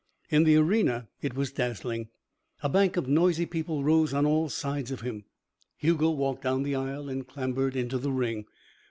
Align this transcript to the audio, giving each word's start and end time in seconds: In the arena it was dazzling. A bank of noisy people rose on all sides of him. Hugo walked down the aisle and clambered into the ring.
In 0.31 0.45
the 0.45 0.55
arena 0.55 1.09
it 1.21 1.35
was 1.35 1.51
dazzling. 1.51 2.09
A 2.63 2.69
bank 2.69 2.97
of 2.97 3.07
noisy 3.07 3.45
people 3.45 3.83
rose 3.83 4.15
on 4.15 4.25
all 4.25 4.49
sides 4.49 4.89
of 4.89 5.01
him. 5.01 5.25
Hugo 5.77 6.09
walked 6.09 6.41
down 6.41 6.63
the 6.63 6.73
aisle 6.73 7.07
and 7.07 7.27
clambered 7.27 7.75
into 7.75 7.99
the 7.99 8.11
ring. 8.11 8.45